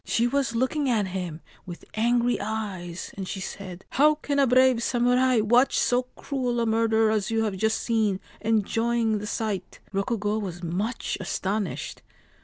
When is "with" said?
1.67-1.85